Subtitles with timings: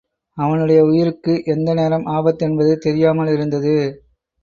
[0.37, 3.75] அவனுடைய உயிருக்கு எந்த நேரம் ஆபத்து என்பது தெரியாமலிருந்தது.